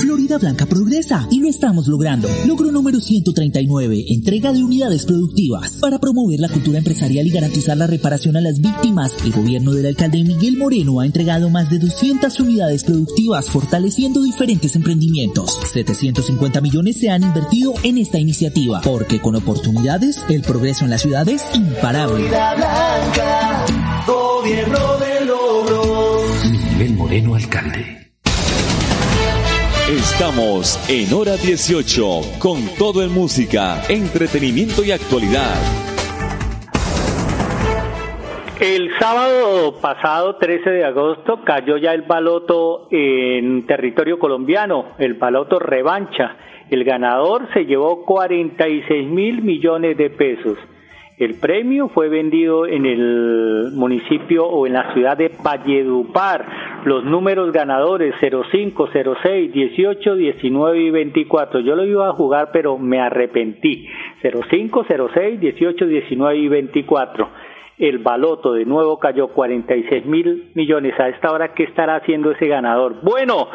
Florida 0.00 0.38
Blanca 0.38 0.66
progresa 0.66 1.26
y 1.30 1.40
lo 1.40 1.48
estamos 1.48 1.88
logrando. 1.88 2.28
Logro 2.46 2.70
número 2.70 3.00
139, 3.00 4.04
entrega 4.08 4.52
de 4.52 4.62
unidades 4.62 5.04
productivas. 5.04 5.72
Para 5.80 5.98
promover 5.98 6.40
la 6.40 6.48
cultura 6.48 6.78
empresarial 6.78 7.26
y 7.26 7.30
garantizar 7.30 7.76
la 7.76 7.86
reparación 7.86 8.36
a 8.36 8.40
las 8.40 8.60
víctimas, 8.60 9.12
el 9.24 9.32
gobierno 9.32 9.72
del 9.72 9.86
alcalde 9.86 10.22
Miguel 10.24 10.56
Moreno 10.56 11.00
ha 11.00 11.06
entregado 11.06 11.50
más 11.50 11.70
de 11.70 11.78
200 11.78 12.38
unidades 12.40 12.84
productivas, 12.84 13.50
fortaleciendo 13.50 14.22
diferentes 14.22 14.76
emprendimientos. 14.76 15.58
750 15.72 16.60
millones 16.60 16.96
se 16.98 17.10
han 17.10 17.22
invertido 17.22 17.74
en 17.82 17.98
esta 17.98 18.18
iniciativa, 18.18 18.80
porque 18.82 19.20
con 19.20 19.36
oportunidades, 19.36 20.24
el 20.28 20.42
progreso 20.42 20.84
en 20.84 20.90
la 20.90 20.98
ciudad 20.98 21.28
es 21.28 21.42
imparable. 21.54 22.28
Florida 22.28 22.54
Blanca, 22.54 23.66
gobierno 24.06 24.98
de 24.98 25.24
logros. 25.26 26.22
Miguel 26.78 26.94
Moreno, 26.94 27.34
alcalde. 27.34 28.07
Estamos 29.88 30.76
en 30.90 31.14
hora 31.14 31.38
18 31.38 32.38
con 32.38 32.58
todo 32.78 33.02
en 33.02 33.10
música, 33.10 33.80
entretenimiento 33.88 34.84
y 34.84 34.90
actualidad. 34.90 35.56
El 38.60 38.90
sábado 38.98 39.80
pasado, 39.80 40.36
13 40.36 40.68
de 40.68 40.84
agosto, 40.84 41.42
cayó 41.42 41.78
ya 41.78 41.94
el 41.94 42.02
baloto 42.02 42.88
en 42.90 43.66
territorio 43.66 44.18
colombiano, 44.18 44.88
el 44.98 45.14
baloto 45.14 45.58
revancha. 45.58 46.36
El 46.68 46.84
ganador 46.84 47.48
se 47.54 47.64
llevó 47.64 48.04
46 48.04 49.08
mil 49.08 49.40
millones 49.40 49.96
de 49.96 50.10
pesos. 50.10 50.58
El 51.18 51.34
premio 51.34 51.88
fue 51.88 52.08
vendido 52.08 52.64
en 52.64 52.86
el 52.86 53.72
municipio 53.72 54.46
o 54.46 54.68
en 54.68 54.74
la 54.74 54.92
ciudad 54.92 55.16
de 55.16 55.32
Valledupar, 55.42 56.44
los 56.84 57.04
números 57.04 57.52
ganadores 57.52 58.14
05, 58.20 58.88
06, 59.20 59.52
18, 59.52 60.14
19 60.14 60.78
y 60.78 60.90
24. 60.90 61.58
Yo 61.58 61.74
lo 61.74 61.84
iba 61.84 62.08
a 62.08 62.12
jugar, 62.12 62.50
pero 62.52 62.78
me 62.78 63.00
arrepentí. 63.00 63.88
05, 64.22 64.86
06, 65.12 65.40
18, 65.40 65.86
19 65.86 66.38
y 66.38 66.48
24. 66.48 67.28
El 67.78 67.98
baloto 67.98 68.52
de 68.52 68.64
nuevo 68.64 69.00
cayó 69.00 69.26
46 69.28 70.06
mil 70.06 70.52
millones. 70.54 70.98
A 71.00 71.08
esta 71.08 71.32
hora, 71.32 71.52
¿qué 71.52 71.64
estará 71.64 71.96
haciendo 71.96 72.30
ese 72.30 72.46
ganador? 72.46 73.02
Bueno, 73.02 73.48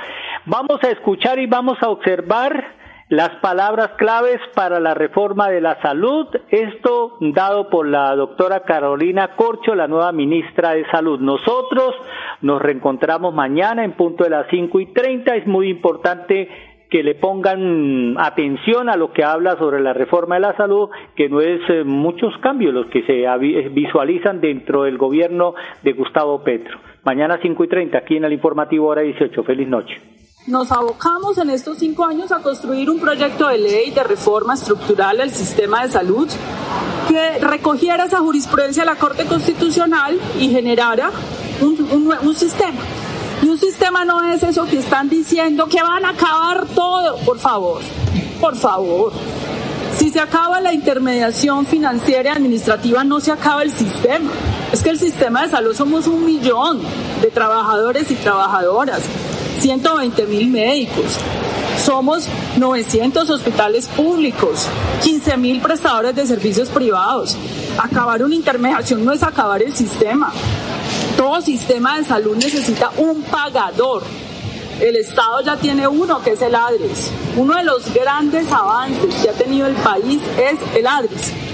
vamos 0.46 0.84
a 0.84 0.92
escuchar 0.92 1.40
y 1.40 1.46
vamos 1.46 1.78
a 1.82 1.88
observar 1.88 2.83
las 3.10 3.30
palabras 3.42 3.92
claves 3.98 4.40
para 4.56 4.80
la 4.80 4.94
reforma 4.94 5.50
de 5.50 5.62
la 5.62 5.82
salud, 5.82 6.28
esto 6.50 7.18
dado 7.20 7.70
por 7.70 7.88
la 7.88 8.16
doctora 8.16 8.62
Carolina 8.62 9.36
Corcho, 9.36 9.76
la 9.76 9.88
nueva 9.88 10.12
ministra 10.12 10.72
de 10.72 10.90
Salud. 10.90 11.20
Nosotros 11.20 11.96
nos 12.42 12.62
reencontramos 12.62 13.34
mañana 13.34 13.84
en 13.84 13.94
punto 13.94 14.24
de 14.24 14.30
las 14.30 14.48
cinco 14.50 14.80
y 14.80 14.88
treinta. 14.88 15.36
Es 15.36 15.46
muy 15.46 15.70
importante 15.70 16.50
que 16.90 17.04
le 17.04 17.16
pongan 17.16 18.16
atención 18.20 18.88
a 18.88 18.96
lo 18.96 19.12
que 19.12 19.24
habla 19.24 19.58
sobre 19.58 19.82
la 19.82 19.94
reforma 19.94 20.36
de 20.36 20.42
la 20.42 20.56
salud, 20.56 20.90
que 21.16 21.28
no 21.28 21.42
es 21.42 21.60
eh, 21.70 21.84
muchos 21.84 22.38
cambios 22.38 22.74
los 22.74 22.86
que 22.88 23.02
se 23.04 23.26
visualizan 23.70 24.42
dentro 24.42 24.84
del 24.84 24.98
gobierno 24.98 25.56
de 25.82 25.94
Gustavo 25.94 26.44
Petro. 26.44 26.78
Mañana 27.04 27.40
cinco 27.42 27.64
y 27.64 27.68
treinta, 27.68 27.98
aquí 27.98 28.18
en 28.18 28.26
el 28.26 28.34
informativo 28.34 28.88
hora 28.88 29.02
18. 29.02 29.44
Feliz 29.44 29.68
noche. 29.68 30.23
Nos 30.46 30.74
abocamos 30.74 31.38
en 31.38 31.50
estos 31.50 31.78
cinco 31.78 32.04
años 32.04 32.34
a 32.34 32.40
construir 32.40 32.90
un 32.90 33.00
proyecto 33.00 33.48
de 33.48 33.58
ley 33.60 33.92
de 33.92 34.04
reforma 34.04 34.56
estructural 34.56 35.22
al 35.22 35.32
sistema 35.32 35.86
de 35.86 35.92
salud 35.94 36.28
que 37.08 37.40
recogiera 37.40 38.04
esa 38.04 38.20
jurisprudencia 38.20 38.84
de 38.84 38.88
la 38.88 38.98
Corte 38.98 39.24
Constitucional 39.24 40.20
y 40.38 40.50
generara 40.50 41.12
un, 41.62 42.14
un 42.22 42.36
sistema. 42.36 42.82
Y 43.42 43.48
un 43.48 43.58
sistema 43.58 44.04
no 44.04 44.22
es 44.22 44.44
eso 44.44 44.66
que 44.66 44.80
están 44.80 45.08
diciendo 45.08 45.68
que 45.68 45.82
van 45.82 46.04
a 46.04 46.10
acabar 46.10 46.68
todo. 46.76 47.20
Por 47.20 47.40
favor, 47.40 47.82
por 48.42 48.58
favor. 48.58 49.14
Si 49.96 50.10
se 50.10 50.20
acaba 50.20 50.60
la 50.60 50.74
intermediación 50.74 51.66
financiera 51.66 52.32
y 52.32 52.34
administrativa, 52.34 53.06
no 53.06 53.22
se 53.22 53.32
acaba 53.32 53.64
el 53.64 53.72
sistema. 53.72 54.30
Es 54.74 54.84
que 54.84 54.90
el 54.90 55.00
sistema 55.00 55.44
de 55.44 55.52
salud 55.52 55.74
somos 55.74 56.06
un 56.08 56.26
millón 56.26 56.82
de 57.22 57.28
trabajadores 57.32 58.12
y 58.12 58.16
trabajadoras 58.16 59.04
120 59.64 60.26
mil 60.26 60.50
médicos. 60.50 61.18
Somos 61.78 62.28
900 62.58 63.30
hospitales 63.30 63.88
públicos, 63.88 64.68
15 65.02 65.38
mil 65.38 65.62
prestadores 65.62 66.14
de 66.14 66.28
servicios 66.28 66.68
privados. 66.68 67.38
Acabar 67.78 68.22
una 68.24 68.36
intermediación 68.36 69.06
no 69.06 69.14
es 69.14 69.24
acabar 69.24 69.64
el 69.64 69.74
sistema. 69.74 70.34
Todo 71.16 71.42
sistema 71.42 71.98
de 71.98 72.04
salud 72.04 72.36
necesita 72.36 72.92
un 72.98 73.24
pagador. 73.24 74.04
El 74.82 74.98
Estado 74.98 75.42
ya 75.46 75.56
tiene 75.56 75.88
uno, 75.88 76.22
que 76.22 76.32
es 76.32 76.42
el 76.42 76.56
ADRES. 76.56 77.12
Uno 77.38 77.56
de 77.56 77.64
los 77.64 77.94
grandes 77.94 78.52
avances 78.52 79.16
que 79.16 79.30
ha 79.30 79.34
tenido 79.34 79.68
el 79.68 79.76
país 79.76 80.20
es 80.38 80.78
el 80.78 80.86
ADRES 80.86 81.53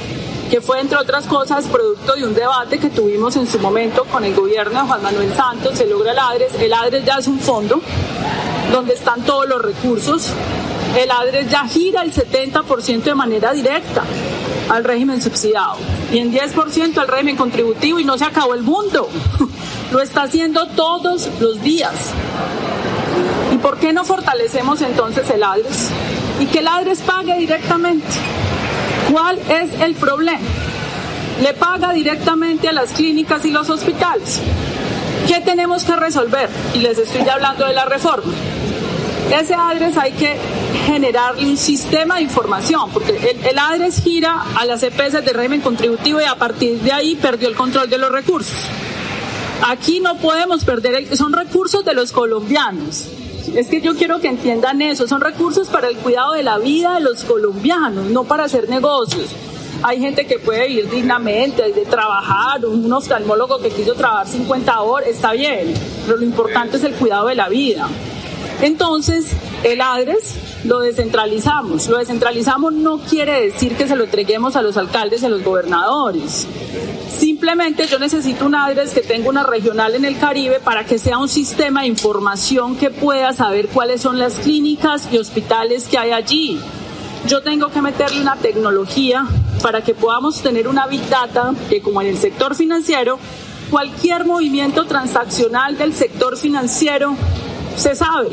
que 0.50 0.62
fue, 0.62 0.80
entre 0.82 0.98
otras 0.98 1.26
cosas, 1.26 1.66
producto 1.66 2.16
de 2.16 2.26
un 2.26 2.34
debate 2.34 2.80
que 2.80 2.90
tuvimos 2.90 3.36
en 3.36 3.46
su 3.46 3.60
momento 3.60 4.04
con 4.06 4.24
el 4.24 4.34
gobierno 4.34 4.82
de 4.82 4.88
Juan 4.88 5.04
Manuel 5.04 5.34
Santos, 5.36 5.78
se 5.78 5.86
logra 5.86 6.12
el 6.12 6.20
ADRES. 6.20 6.56
El 6.60 6.74
ADRES 6.74 7.06
ya 7.06 7.18
es 7.18 7.28
un 7.28 7.40
fondo 7.40 7.80
donde 8.72 8.94
están 8.96 9.22
todos 9.22 9.48
los 9.48 9.62
recursos. 9.62 10.32
El 10.98 11.12
ADRES 11.12 11.52
ya 11.52 11.68
gira 11.68 12.02
el 12.02 12.12
70% 12.12 13.04
de 13.04 13.16
manera 13.16 13.54
directa 13.54 14.04
al 14.70 14.84
régimen 14.84 15.22
subsidiado 15.22 15.78
y 16.12 16.18
en 16.18 16.34
10% 16.34 16.98
al 16.98 17.08
régimen 17.08 17.36
contributivo 17.36 18.00
y 18.00 18.04
no 18.04 18.18
se 18.18 18.26
acabó 18.26 18.56
el 18.56 18.64
mundo. 18.64 19.08
Lo 19.92 20.02
está 20.02 20.24
haciendo 20.24 20.68
todos 20.70 21.30
los 21.40 21.62
días. 21.62 21.94
¿Y 23.54 23.58
por 23.58 23.78
qué 23.78 23.94
no 23.94 24.04
fortalecemos 24.04 24.82
entonces 24.82 25.30
el 25.30 25.44
ADRES? 25.44 25.90
Y 26.40 26.46
que 26.48 26.60
el 26.60 26.68
ADRES 26.68 27.02
pague 27.02 27.38
directamente 27.38 28.08
¿Cuál 29.12 29.40
es 29.50 29.82
el 29.82 29.96
problema? 29.96 30.40
Le 31.42 31.54
paga 31.54 31.94
directamente 31.94 32.68
a 32.68 32.74
las 32.74 32.92
clínicas 32.92 33.46
y 33.46 33.52
los 33.52 33.70
hospitales. 33.70 34.42
¿Qué 35.28 35.42
tenemos 35.42 35.84
que 35.84 35.96
resolver? 35.96 36.50
Y 36.74 36.80
les 36.80 36.98
estoy 36.98 37.28
hablando 37.28 37.66
de 37.66 37.74
la 37.74 37.86
reforma. 37.86 38.34
Ese 39.32 39.54
ADRES 39.54 39.96
hay 39.98 40.12
que 40.14 40.38
generarle 40.88 41.48
un 41.48 41.58
sistema 41.58 42.16
de 42.16 42.24
información, 42.24 42.90
porque 42.92 43.12
el, 43.12 43.46
el 43.46 43.60
ADRES 43.60 44.02
gira 44.04 44.44
a 44.56 44.66
las 44.66 44.82
EPS 44.82 45.24
de 45.24 45.34
régimen 45.34 45.62
contributivo 45.62 46.20
y 46.20 46.24
a 46.24 46.36
partir 46.36 46.80
de 46.80 46.92
ahí 46.92 47.16
perdió 47.16 47.48
el 47.48 47.56
control 47.56 47.90
de 47.90 48.00
los 48.00 48.12
recursos. 48.12 48.58
Aquí 49.68 50.00
no 50.00 50.18
podemos 50.18 50.64
perder, 50.64 50.96
el, 50.96 51.18
son 51.18 51.34
recursos 51.34 51.86
de 51.86 51.94
los 51.94 52.12
colombianos. 52.12 53.08
Es 53.56 53.68
que 53.68 53.82
yo 53.82 53.96
quiero 53.96 54.20
que 54.20 54.28
entiendan 54.28 54.82
eso. 54.82 55.08
Son 55.08 55.22
recursos 55.22 55.68
para 55.68 55.88
el 55.88 55.98
cuidado 55.98 56.34
de 56.34 56.44
la 56.44 56.58
vida 56.58 56.96
de 56.96 57.02
los 57.02 57.24
colombianos, 57.24 58.06
no 58.06 58.24
para 58.24 58.46
hacer 58.46 58.70
negocios. 58.70 59.36
Hay 59.82 60.00
gente 60.00 60.28
que 60.28 60.40
puede 60.40 60.68
vivir 60.68 60.90
dignamente, 60.90 61.72
de 61.72 61.86
trabajar, 61.86 62.66
un 62.66 62.92
oftalmólogo 62.92 63.60
que 63.60 63.70
quiso 63.70 63.94
trabajar 63.94 64.28
50 64.28 64.82
horas, 64.82 65.08
está 65.08 65.32
bien, 65.32 65.74
pero 66.06 66.18
lo 66.18 66.26
importante 66.26 66.78
es 66.78 66.84
el 66.84 66.94
cuidado 66.96 67.28
de 67.28 67.36
la 67.36 67.48
vida. 67.48 67.88
Entonces, 68.62 69.28
el 69.64 69.80
ADRES 69.80 70.66
lo 70.66 70.80
descentralizamos. 70.80 71.88
Lo 71.88 71.98
descentralizamos 71.98 72.74
no 72.74 73.00
quiere 73.00 73.42
decir 73.42 73.76
que 73.76 73.88
se 73.88 73.96
lo 73.96 74.04
entreguemos 74.04 74.56
a 74.56 74.62
los 74.62 74.76
alcaldes 74.78 75.24
y 75.24 75.26
a 75.26 75.30
los 75.30 75.44
gobernadores. 75.44 76.46
Simplemente 77.10 77.88
yo 77.88 78.00
necesito 78.00 78.46
un 78.46 78.56
ADRES 78.56 78.94
que 78.94 79.02
tenga 79.02 79.30
una 79.30 79.44
regional 79.44 79.96
en 79.96 80.06
el 80.06 80.18
Caribe 80.20 80.60
para 80.60 80.86
que 80.86 81.00
sea 81.00 81.18
un 81.18 81.30
sistema 81.30 81.82
de 81.82 81.88
información 81.88 82.76
que 82.76 82.90
pueda 82.90 83.34
saber 83.34 83.70
cuáles 83.70 84.02
son 84.02 84.20
las 84.20 84.36
clínicas 84.36 85.08
y 85.12 85.18
hospitales 85.18 85.88
que 85.88 85.98
hay 85.98 86.12
allí. 86.12 86.60
Yo 87.28 87.42
tengo 87.42 87.70
que 87.70 87.82
meterle 87.82 88.22
una 88.22 88.36
tecnología 88.36 89.26
para 89.62 89.82
que 89.82 89.94
podamos 89.94 90.42
tener 90.42 90.68
una 90.68 90.88
big 90.88 91.08
data 91.10 91.54
que 91.70 91.82
como 91.82 92.02
en 92.02 92.08
el 92.08 92.18
sector 92.18 92.56
financiero, 92.56 93.20
cualquier 93.70 94.26
movimiento 94.26 94.86
transaccional 94.86 95.78
del 95.78 95.94
sector 95.94 96.38
financiero 96.38 97.16
se 97.80 97.96
sabe, 97.96 98.30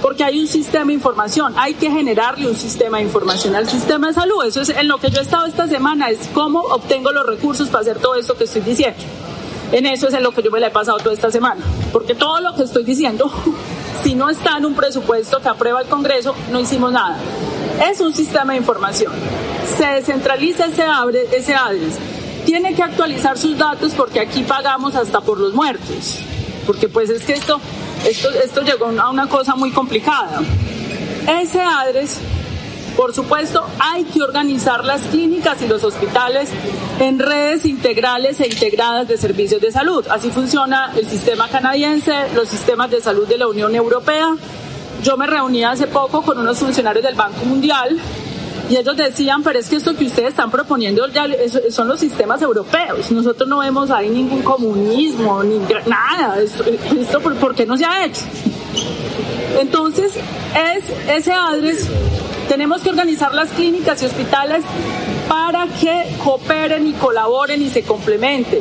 porque 0.00 0.22
hay 0.22 0.38
un 0.38 0.46
sistema 0.46 0.86
de 0.86 0.92
información, 0.94 1.52
hay 1.56 1.74
que 1.74 1.90
generarle 1.90 2.48
un 2.48 2.54
sistema 2.54 2.98
de 2.98 3.04
información 3.04 3.56
al 3.56 3.68
sistema 3.68 4.08
de 4.08 4.14
salud. 4.14 4.44
Eso 4.44 4.60
es 4.60 4.68
en 4.68 4.86
lo 4.86 4.98
que 4.98 5.10
yo 5.10 5.18
he 5.18 5.22
estado 5.22 5.46
esta 5.46 5.66
semana, 5.66 6.08
es 6.08 6.20
cómo 6.32 6.60
obtengo 6.60 7.10
los 7.10 7.26
recursos 7.26 7.68
para 7.68 7.82
hacer 7.82 7.98
todo 7.98 8.14
esto 8.14 8.36
que 8.36 8.44
estoy 8.44 8.62
diciendo. 8.62 9.02
En 9.72 9.86
eso 9.86 10.06
es 10.06 10.14
en 10.14 10.22
lo 10.22 10.30
que 10.30 10.42
yo 10.42 10.52
me 10.52 10.60
la 10.60 10.68
he 10.68 10.70
pasado 10.70 10.98
toda 10.98 11.12
esta 11.12 11.32
semana, 11.32 11.60
porque 11.92 12.14
todo 12.14 12.40
lo 12.40 12.54
que 12.54 12.62
estoy 12.62 12.84
diciendo, 12.84 13.28
si 14.04 14.14
no 14.14 14.30
está 14.30 14.58
en 14.58 14.66
un 14.66 14.74
presupuesto 14.76 15.40
que 15.40 15.48
aprueba 15.48 15.80
el 15.80 15.88
Congreso, 15.88 16.36
no 16.52 16.60
hicimos 16.60 16.92
nada. 16.92 17.18
Es 17.90 18.00
un 18.00 18.14
sistema 18.14 18.52
de 18.52 18.60
información. 18.60 19.12
Se 19.76 19.84
descentraliza 19.84 20.66
ese, 20.66 20.84
abre, 20.84 21.26
ese 21.32 21.54
ADRES. 21.54 21.98
Tiene 22.44 22.74
que 22.74 22.84
actualizar 22.84 23.36
sus 23.36 23.58
datos 23.58 23.92
porque 23.94 24.20
aquí 24.20 24.44
pagamos 24.44 24.94
hasta 24.94 25.20
por 25.20 25.40
los 25.40 25.52
muertos. 25.52 26.20
Porque 26.64 26.88
pues 26.88 27.10
es 27.10 27.24
que 27.24 27.32
esto 27.32 27.60
esto, 28.06 28.30
esto 28.30 28.62
llegó 28.62 28.86
a 28.86 29.10
una 29.10 29.28
cosa 29.28 29.54
muy 29.54 29.70
complicada. 29.72 30.40
Ese 31.28 31.60
ADRES, 31.60 32.18
por 32.96 33.12
supuesto, 33.12 33.66
hay 33.78 34.04
que 34.04 34.22
organizar 34.22 34.84
las 34.84 35.02
clínicas 35.02 35.60
y 35.62 35.66
los 35.66 35.82
hospitales 35.82 36.48
en 37.00 37.18
redes 37.18 37.66
integrales 37.66 38.40
e 38.40 38.46
integradas 38.46 39.08
de 39.08 39.16
servicios 39.16 39.60
de 39.60 39.72
salud. 39.72 40.06
Así 40.08 40.30
funciona 40.30 40.92
el 40.96 41.06
sistema 41.06 41.48
canadiense, 41.48 42.14
los 42.34 42.48
sistemas 42.48 42.90
de 42.90 43.00
salud 43.00 43.26
de 43.26 43.38
la 43.38 43.48
Unión 43.48 43.74
Europea. 43.74 44.36
Yo 45.02 45.16
me 45.16 45.26
reuní 45.26 45.64
hace 45.64 45.86
poco 45.88 46.22
con 46.22 46.38
unos 46.38 46.58
funcionarios 46.58 47.04
del 47.04 47.16
Banco 47.16 47.44
Mundial 47.44 47.98
y 48.68 48.76
ellos 48.76 48.96
decían, 48.96 49.42
pero 49.42 49.58
es 49.58 49.68
que 49.68 49.76
esto 49.76 49.94
que 49.96 50.06
ustedes 50.06 50.30
están 50.30 50.50
proponiendo 50.50 51.06
ya 51.08 51.26
son 51.70 51.88
los 51.88 52.00
sistemas 52.00 52.42
europeos. 52.42 53.10
Nosotros 53.12 53.48
no 53.48 53.58
vemos 53.58 53.90
ahí 53.90 54.08
ningún 54.10 54.42
comunismo, 54.42 55.42
ni 55.44 55.58
nada. 55.86 56.40
Esto, 56.40 57.20
¿por 57.20 57.54
qué 57.54 57.64
no 57.64 57.76
se 57.76 57.84
ha 57.84 58.04
hecho? 58.04 58.22
Entonces, 59.60 60.12
es 60.14 60.84
ese 61.08 61.32
ADRES, 61.32 61.88
tenemos 62.48 62.82
que 62.82 62.90
organizar 62.90 63.34
las 63.34 63.50
clínicas 63.50 64.02
y 64.02 64.06
hospitales 64.06 64.64
para 65.28 65.66
que 65.66 66.06
cooperen 66.22 66.86
y 66.86 66.92
colaboren 66.92 67.62
y 67.62 67.70
se 67.70 67.82
complementen, 67.82 68.60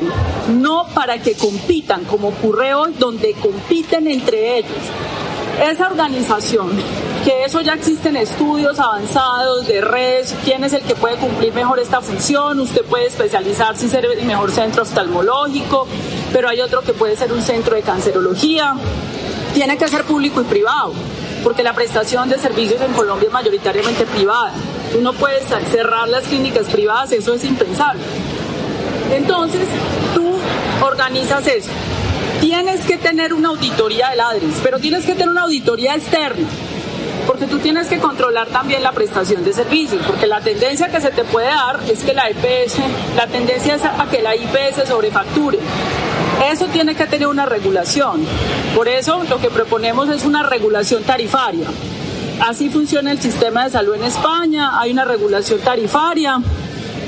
no 0.60 0.88
para 0.94 1.20
que 1.20 1.34
compitan, 1.34 2.06
como 2.06 2.30
ocurre 2.30 2.74
hoy, 2.74 2.94
donde 2.98 3.34
compiten 3.34 4.08
entre 4.08 4.60
ellos. 4.60 4.72
Esa 5.70 5.88
organización 5.88 6.72
que 7.26 7.44
eso 7.44 7.60
ya 7.62 7.74
existen 7.74 8.16
estudios 8.18 8.78
avanzados 8.78 9.66
de 9.66 9.82
redes, 9.82 10.36
quién 10.44 10.64
es 10.64 10.74
el 10.74 10.84
que 10.84 10.94
puede 10.94 11.16
cumplir 11.16 11.52
mejor 11.56 11.80
esta 11.80 12.00
función, 12.00 12.60
usted 12.60 12.84
puede 12.84 13.08
especializarse 13.08 13.88
y 13.88 13.90
ser 13.90 14.06
el 14.06 14.24
mejor 14.26 14.52
centro 14.52 14.84
oftalmológico, 14.84 15.88
pero 16.32 16.50
hay 16.50 16.62
otro 16.62 16.84
que 16.84 16.94
puede 16.94 17.18
ser 17.18 17.34
un 17.34 17.42
centro 17.42 17.76
de 17.76 17.82
cancerología, 17.82 18.76
tiene 19.56 19.76
que 19.76 19.88
ser 19.88 20.04
público 20.04 20.40
y 20.40 20.44
privado, 20.44 20.94
porque 21.44 21.64
la 21.64 21.74
prestación 21.74 22.30
de 22.30 22.38
servicios 22.38 22.80
en 22.82 22.94
Colombia 22.94 23.26
es 23.26 23.34
mayoritariamente 23.34 24.06
privada. 24.06 24.54
Uno 24.96 25.12
puede 25.14 25.42
cerrar 25.72 26.08
las 26.08 26.26
clínicas 26.26 26.68
privadas, 26.68 27.12
eso 27.12 27.34
es 27.34 27.44
impensable. 27.44 28.04
Entonces, 29.12 29.68
tú 30.14 30.32
organizas 30.86 31.48
eso. 31.48 31.72
Tienes 32.40 32.86
que 32.86 32.98
tener 33.00 33.34
una 33.34 33.50
auditoría 33.50 34.12
del 34.12 34.20
ADRES, 34.20 34.60
pero 34.62 34.78
tienes 34.78 35.06
que 35.06 35.14
tener 35.14 35.30
una 35.30 35.44
auditoría 35.44 35.96
externa 35.96 36.46
porque 37.28 37.48
tú 37.48 37.60
tienes 37.60 37.88
que 37.88 38.00
controlar 38.00 38.48
también 38.48 38.84
la 38.84 38.92
prestación 38.92 39.44
de 39.44 39.54
servicios, 39.54 40.02
porque 40.06 40.28
la 40.28 40.42
tendencia 40.42 40.90
que 40.90 41.02
se 41.02 41.12
te 41.12 41.24
puede 41.24 41.48
dar 41.48 41.80
es 41.90 42.04
que 42.04 42.14
la 42.14 42.30
IPS, 42.30 42.78
la 43.16 43.28
tendencia 43.28 43.76
es 43.76 43.84
a 43.84 44.08
que 44.10 44.22
la 44.22 44.36
IPS 44.36 44.88
sobrefacture. 44.88 45.60
Eso 46.52 46.68
tiene 46.68 46.96
que 46.96 47.06
tener 47.06 47.28
una 47.28 47.46
regulación. 47.46 48.26
Por 48.76 48.88
eso 48.88 49.24
lo 49.24 49.40
que 49.40 49.50
proponemos 49.50 50.10
es 50.10 50.26
una 50.26 50.44
regulación 50.44 51.04
tarifaria. 51.04 51.68
Así 52.42 52.70
funciona 52.70 53.12
el 53.12 53.22
sistema 53.22 53.64
de 53.66 53.72
salud 53.72 53.96
en 53.96 54.04
España, 54.04 54.80
hay 54.80 54.92
una 54.92 55.06
regulación 55.06 55.60
tarifaria. 55.60 56.40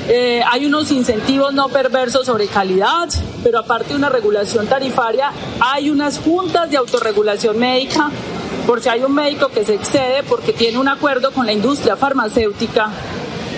Eh, 0.09 0.41
hay 0.49 0.65
unos 0.65 0.89
incentivos 0.91 1.53
no 1.53 1.67
perversos 1.67 2.25
sobre 2.25 2.47
calidad, 2.47 3.09
pero 3.43 3.59
aparte 3.59 3.89
de 3.89 3.95
una 3.95 4.07
regulación 4.07 4.65
tarifaria, 4.65 5.33
hay 5.59 5.89
unas 5.89 6.19
juntas 6.19 6.71
de 6.71 6.77
autorregulación 6.77 7.59
médica 7.59 8.09
por 8.67 8.81
si 8.81 8.89
hay 8.89 9.01
un 9.01 9.15
médico 9.15 9.47
que 9.47 9.63
se 9.63 9.75
excede 9.75 10.23
porque 10.23 10.51
tiene 10.51 10.77
un 10.77 10.89
acuerdo 10.89 11.31
con 11.31 11.45
la 11.45 11.53
industria 11.53 11.95
farmacéutica 11.95 12.91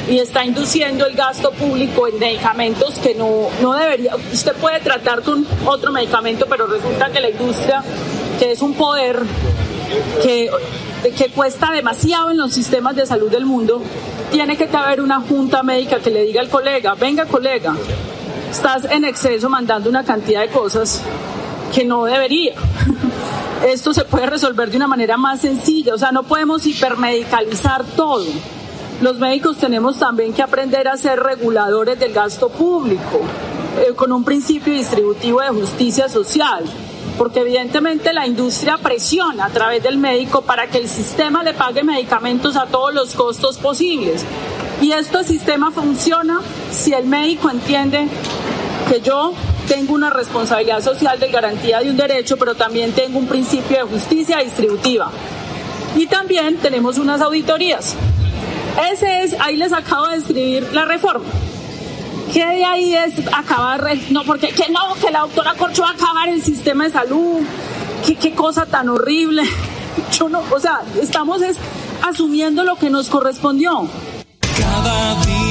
y 0.07 0.19
está 0.19 0.45
induciendo 0.45 1.07
el 1.07 1.15
gasto 1.15 1.51
público 1.51 2.07
en 2.07 2.19
medicamentos 2.19 2.99
que 2.99 3.15
no, 3.15 3.47
no 3.59 3.73
debería. 3.73 4.15
Usted 4.31 4.53
puede 4.53 4.79
tratar 4.79 5.23
con 5.23 5.45
otro 5.65 5.91
medicamento, 5.91 6.45
pero 6.47 6.67
resulta 6.67 7.09
que 7.09 7.19
la 7.19 7.29
industria, 7.31 7.83
que 8.37 8.51
es 8.51 8.61
un 8.61 8.75
poder 8.75 9.19
que, 10.21 10.49
que 11.17 11.29
cuesta 11.29 11.71
demasiado 11.71 12.29
en 12.29 12.37
los 12.37 12.53
sistemas 12.53 12.95
de 12.95 13.07
salud 13.07 13.31
del 13.31 13.45
mundo, 13.45 13.81
tiene 14.31 14.57
que 14.57 14.69
haber 14.75 15.01
una 15.01 15.21
junta 15.21 15.63
médica 15.63 15.99
que 15.99 16.11
le 16.11 16.23
diga 16.23 16.41
al 16.41 16.49
colega, 16.49 16.93
venga 16.93 17.25
colega, 17.25 17.75
estás 18.49 18.85
en 18.85 19.05
exceso 19.05 19.49
mandando 19.49 19.89
una 19.89 20.03
cantidad 20.03 20.41
de 20.41 20.49
cosas 20.49 21.01
que 21.73 21.83
no 21.83 22.05
debería 22.05 22.53
esto 23.67 23.93
se 23.93 24.05
puede 24.05 24.25
resolver 24.25 24.69
de 24.69 24.77
una 24.77 24.87
manera 24.87 25.17
más 25.17 25.41
sencilla, 25.41 25.93
o 25.93 25.97
sea, 25.97 26.11
no 26.11 26.23
podemos 26.23 26.65
hipermedicalizar 26.65 27.83
todo. 27.95 28.25
Los 29.01 29.17
médicos 29.17 29.57
tenemos 29.57 29.97
también 29.97 30.33
que 30.33 30.41
aprender 30.41 30.87
a 30.87 30.97
ser 30.97 31.19
reguladores 31.19 31.99
del 31.99 32.13
gasto 32.13 32.49
público, 32.49 33.21
eh, 33.79 33.93
con 33.95 34.11
un 34.11 34.23
principio 34.23 34.73
distributivo 34.73 35.41
de 35.41 35.49
justicia 35.49 36.09
social, 36.09 36.65
porque 37.17 37.41
evidentemente 37.41 38.13
la 38.13 38.27
industria 38.27 38.77
presiona 38.77 39.45
a 39.45 39.49
través 39.49 39.83
del 39.83 39.97
médico 39.97 40.41
para 40.41 40.67
que 40.67 40.77
el 40.77 40.87
sistema 40.87 41.43
le 41.43 41.53
pague 41.53 41.83
medicamentos 41.83 42.55
a 42.55 42.65
todos 42.65 42.93
los 42.93 43.13
costos 43.13 43.57
posibles. 43.57 44.25
Y 44.81 44.91
este 44.91 45.23
sistema 45.25 45.71
funciona 45.71 46.39
si 46.71 46.93
el 46.93 47.05
médico 47.05 47.49
entiende 47.49 48.07
que 48.89 49.01
yo 49.01 49.33
tengo 49.69 49.93
una 49.93 50.09
responsabilidad 50.09 50.83
social 50.83 51.19
de 51.19 51.29
garantía 51.29 51.79
de 51.79 51.91
un 51.91 51.95
derecho, 51.95 52.37
pero 52.37 52.55
también 52.55 52.91
tengo 52.91 53.19
un 53.19 53.27
principio 53.27 53.77
de 53.77 53.83
justicia 53.83 54.39
distributiva. 54.39 55.11
Y 55.95 56.07
también 56.07 56.57
tenemos 56.57 56.97
unas 56.97 57.21
auditorías. 57.21 57.95
Ese 58.91 59.21
es, 59.21 59.35
ahí 59.39 59.57
les 59.57 59.71
acabo 59.71 60.07
de 60.07 60.17
escribir 60.17 60.67
la 60.73 60.85
reforma. 60.85 61.25
¿Qué 62.33 62.45
de 62.45 62.65
ahí 62.65 62.95
es 62.95 63.13
acabar? 63.31 63.87
No, 64.09 64.23
porque 64.23 64.49
que 64.49 64.71
no, 64.71 64.95
que 64.99 65.11
la 65.11 65.21
doctora 65.21 65.53
Corcho 65.53 65.83
va 65.83 65.89
a 65.89 65.93
acabar 65.93 66.29
el 66.29 66.41
sistema 66.41 66.85
de 66.85 66.91
salud. 66.91 67.41
¿Qué, 68.05 68.33
cosa 68.33 68.65
tan 68.65 68.89
horrible. 68.89 69.43
Yo 70.17 70.29
no, 70.29 70.41
o 70.51 70.59
sea, 70.59 70.81
estamos 70.99 71.41
asumiendo 72.07 72.63
lo 72.63 72.75
que 72.75 72.89
nos 72.89 73.07
correspondió. 73.07 73.87
Cada 74.57 75.15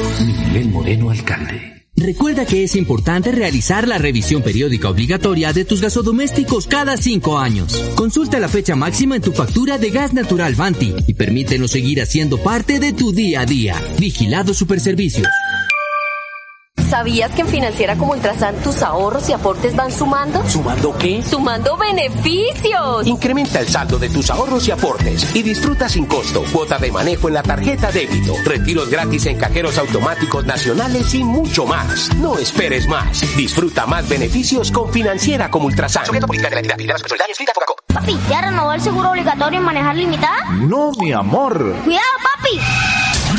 Miguel 0.49 0.71
Moreno, 0.71 1.11
alcalde. 1.11 1.76
Recuerda 1.97 2.45
que 2.45 2.63
es 2.63 2.77
importante 2.77 3.33
realizar 3.33 3.89
la 3.89 3.97
revisión 3.97 4.43
periódica 4.43 4.91
obligatoria 4.91 5.55
de 5.55 5.65
tus 5.65 5.81
gasodomésticos 5.81 6.67
cada 6.67 6.97
cinco 6.99 7.39
años. 7.39 7.73
Consulta 7.95 8.39
la 8.39 8.49
fecha 8.49 8.77
máxima 8.77 9.17
en 9.17 9.23
tu 9.23 9.33
factura 9.33 9.79
de 9.79 9.91
gas 9.91 10.13
natural 10.13 10.55
Vanti 10.55 10.95
y 11.07 11.15
permítenos 11.15 11.71
seguir 11.71 12.03
haciendo 12.03 12.39
parte 12.39 12.81
de 12.81 12.93
tu 12.93 13.13
día 13.13 13.41
a 13.41 13.47
día. 13.47 13.83
Vigilado 13.99 14.53
Superservicios. 14.53 15.27
¿Sabías 16.97 17.31
que 17.33 17.43
en 17.43 17.49
Financiera 17.49 17.95
como 17.95 18.13
Ultrasan 18.13 18.57
tus 18.63 18.83
ahorros 18.83 19.29
y 19.29 19.35
aportes 19.35 19.77
van 19.77 19.93
sumando? 19.93 20.43
¿Sumando 20.49 20.97
qué? 20.97 21.23
¡Sumando 21.23 21.77
beneficios! 21.77 23.07
Incrementa 23.07 23.61
el 23.61 23.69
saldo 23.69 23.99
de 23.99 24.09
tus 24.09 24.31
ahorros 24.31 24.67
y 24.67 24.71
aportes 24.71 25.37
y 25.37 25.43
disfruta 25.43 25.91
sin 25.91 26.07
costo 26.07 26.43
cuota 26.51 26.79
de 26.79 26.91
manejo 26.91 27.29
en 27.29 27.35
la 27.35 27.43
tarjeta 27.43 27.93
débito, 27.93 28.33
retiros 28.47 28.89
gratis 28.89 29.27
en 29.27 29.37
cajeros 29.37 29.77
automáticos 29.77 30.47
nacionales 30.47 31.13
y 31.13 31.23
mucho 31.23 31.67
más. 31.67 32.15
No 32.15 32.39
esperes 32.39 32.89
más. 32.89 33.21
Disfruta 33.37 33.85
más 33.85 34.09
beneficios 34.09 34.73
con 34.73 34.91
Financiera 34.91 35.51
como 35.51 35.67
Ultrasan. 35.67 36.05
Papi, 37.93 38.19
¿ya 38.31 38.41
renovó 38.41 38.73
el 38.73 38.81
seguro 38.81 39.11
obligatorio 39.11 39.59
en 39.59 39.67
manejar 39.67 39.97
limitada? 39.97 40.51
No, 40.53 40.93
mi 40.99 41.13
amor. 41.13 41.75
¡Cuidado, 41.85 42.07
papi! 42.23 42.96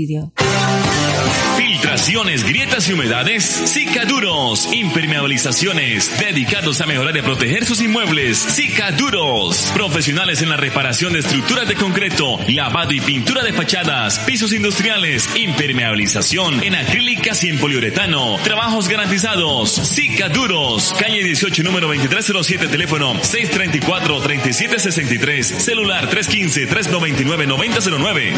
Filtraciones, 1.57 2.45
grietas 2.45 2.87
y 2.87 2.93
humedades, 2.93 3.43
Cicaduros. 3.43 4.71
Impermeabilizaciones, 4.71 6.17
dedicados 6.17 6.79
a 6.79 6.85
mejorar 6.85 7.17
y 7.17 7.21
proteger 7.21 7.65
sus 7.65 7.81
inmuebles. 7.81 8.37
Cicaduros. 8.37 9.69
Profesionales 9.73 10.41
en 10.41 10.47
la 10.49 10.55
reparación 10.55 11.11
de 11.11 11.19
estructuras 11.19 11.67
de 11.67 11.75
concreto, 11.75 12.39
lavado 12.47 12.93
y 12.93 13.01
pintura 13.01 13.43
de 13.43 13.51
fachadas, 13.51 14.19
pisos 14.19 14.53
industriales, 14.53 15.27
impermeabilización 15.35 16.63
en 16.63 16.75
acrílicas 16.75 17.43
y 17.43 17.49
en 17.49 17.59
poliuretano. 17.59 18.37
Trabajos 18.43 18.87
garantizados. 18.87 19.71
Cicaduros. 19.71 20.95
Calle 20.97 21.21
18, 21.21 21.63
número 21.63 21.87
2307, 21.87 22.69
teléfono 22.69 23.15
634-3763, 23.15 25.43
celular 25.43 26.09
315-399-9009. 26.09 28.31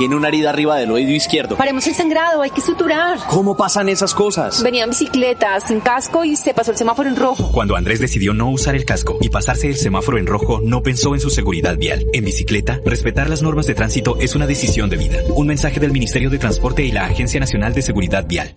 Tiene 0.00 0.16
una 0.16 0.28
herida 0.28 0.48
arriba 0.48 0.78
del 0.78 0.90
oído 0.92 1.10
izquierdo. 1.10 1.58
Paremos 1.58 1.86
el 1.86 1.94
sangrado, 1.94 2.40
hay 2.40 2.48
que 2.48 2.62
suturar. 2.62 3.18
¿Cómo 3.28 3.54
pasan 3.54 3.90
esas 3.90 4.14
cosas? 4.14 4.62
Venía 4.62 4.84
en 4.84 4.88
bicicleta, 4.88 5.60
sin 5.60 5.80
casco 5.80 6.24
y 6.24 6.36
se 6.36 6.54
pasó 6.54 6.70
el 6.70 6.78
semáforo 6.78 7.06
en 7.06 7.16
rojo. 7.16 7.52
Cuando 7.52 7.76
Andrés 7.76 8.00
decidió 8.00 8.32
no 8.32 8.48
usar 8.48 8.74
el 8.74 8.86
casco 8.86 9.18
y 9.20 9.28
pasarse 9.28 9.68
el 9.68 9.76
semáforo 9.76 10.16
en 10.16 10.26
rojo, 10.26 10.62
no 10.64 10.82
pensó 10.82 11.12
en 11.12 11.20
su 11.20 11.28
seguridad 11.28 11.76
vial. 11.76 12.06
En 12.14 12.24
bicicleta, 12.24 12.80
respetar 12.82 13.28
las 13.28 13.42
normas 13.42 13.66
de 13.66 13.74
tránsito 13.74 14.16
es 14.18 14.34
una 14.34 14.46
decisión 14.46 14.88
de 14.88 14.96
vida. 14.96 15.18
Un 15.36 15.48
mensaje 15.48 15.80
del 15.80 15.92
Ministerio 15.92 16.30
de 16.30 16.38
Transporte 16.38 16.82
y 16.82 16.92
la 16.92 17.04
Agencia 17.04 17.38
Nacional 17.38 17.74
de 17.74 17.82
Seguridad 17.82 18.24
Vial. 18.26 18.56